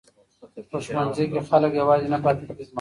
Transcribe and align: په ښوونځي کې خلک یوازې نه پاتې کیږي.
په 0.69 0.77
ښوونځي 0.85 1.25
کې 1.31 1.39
خلک 1.49 1.71
یوازې 1.81 2.07
نه 2.13 2.17
پاتې 2.23 2.43
کیږي. 2.47 2.65